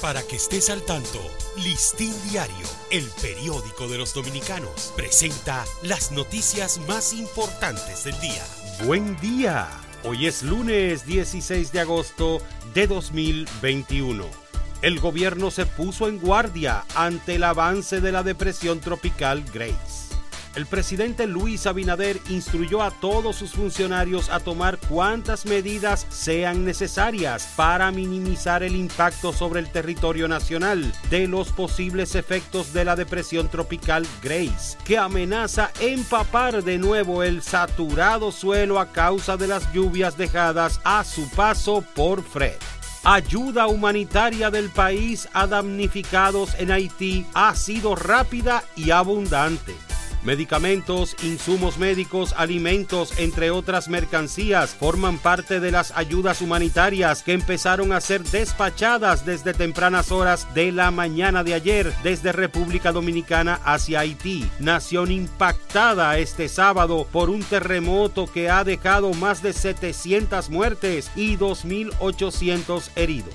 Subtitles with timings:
[0.00, 1.20] Para que estés al tanto,
[1.56, 8.44] Listín Diario, el periódico de los dominicanos, presenta las noticias más importantes del día.
[8.84, 9.68] Buen día.
[10.04, 12.42] Hoy es lunes 16 de agosto
[12.74, 14.26] de 2021.
[14.82, 20.06] El gobierno se puso en guardia ante el avance de la depresión tropical Grace
[20.56, 27.52] el presidente Luis Abinader instruyó a todos sus funcionarios a tomar cuantas medidas sean necesarias
[27.56, 33.48] para minimizar el impacto sobre el territorio nacional de los posibles efectos de la depresión
[33.48, 40.16] tropical Grace, que amenaza empapar de nuevo el saturado suelo a causa de las lluvias
[40.16, 42.56] dejadas a su paso por Fred
[43.04, 49.85] ayuda humanitaria del país a damnificados en Haití ha sido rápida y abundante.
[50.26, 57.92] Medicamentos, insumos médicos, alimentos, entre otras mercancías, forman parte de las ayudas humanitarias que empezaron
[57.92, 64.00] a ser despachadas desde tempranas horas de la mañana de ayer desde República Dominicana hacia
[64.00, 71.08] Haití, nación impactada este sábado por un terremoto que ha dejado más de 700 muertes
[71.14, 73.32] y 2.800 heridos.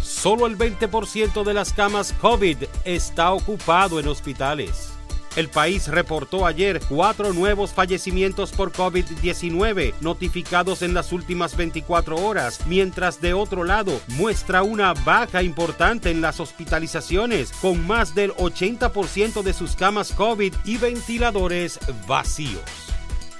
[0.00, 4.95] Solo el 20% de las camas COVID está ocupado en hospitales.
[5.36, 12.60] El país reportó ayer cuatro nuevos fallecimientos por COVID-19 notificados en las últimas 24 horas,
[12.66, 19.42] mientras de otro lado muestra una baja importante en las hospitalizaciones, con más del 80%
[19.42, 22.62] de sus camas COVID y ventiladores vacíos.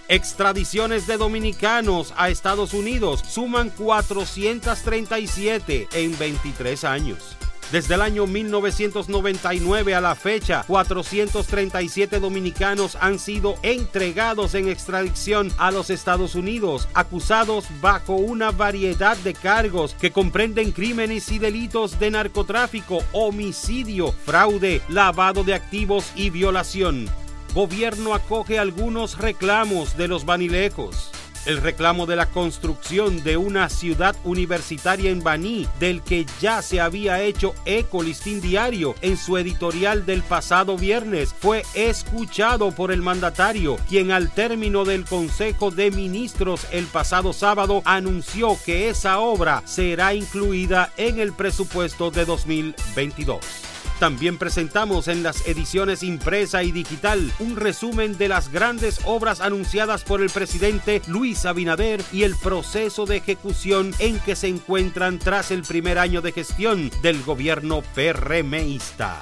[0.09, 7.39] Extradiciones de dominicanos a Estados Unidos suman 437 en 23 años.
[7.72, 15.72] Desde el año 1999 a la fecha, 437 dominicanos han sido entregados en extradición a
[15.72, 22.12] los Estados Unidos, acusados bajo una variedad de cargos que comprenden crímenes y delitos de
[22.12, 27.09] narcotráfico, homicidio, fraude, lavado de activos y violación.
[27.53, 31.10] Gobierno acoge algunos reclamos de los vanilejos
[31.47, 36.81] el reclamo de la construcción de una ciudad universitaria en Baní, del que ya se
[36.81, 43.01] había hecho eco listín diario en su editorial del pasado viernes, fue escuchado por el
[43.01, 49.62] mandatario, quien al término del Consejo de Ministros el pasado sábado anunció que esa obra
[49.65, 53.66] será incluida en el presupuesto de 2022.
[53.99, 60.05] También presentamos en las ediciones impresa y digital un resumen de las grandes obras anunciadas
[60.05, 65.51] por el presidente Luis Abinader y el proceso de ejecución en que se encuentran tras
[65.51, 69.19] el primer año de gestión del gobierno PRMista.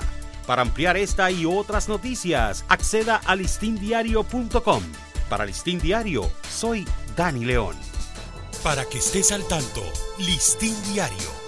[0.46, 4.82] Para ampliar esta y otras noticias, acceda a listindiario.com.
[5.28, 6.86] Para Listín Diario, soy
[7.16, 7.76] Dani León.
[8.62, 9.82] Para que estés al tanto,
[10.18, 11.30] Listín Diario,